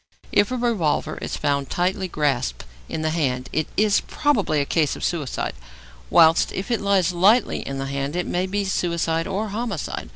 [0.31, 4.95] If a revolver is found tightly grasped in the hand it is probably a case
[4.95, 5.53] of suicide,
[6.09, 10.09] whilst if it lies lightly in the hand it may be suicide or homicide.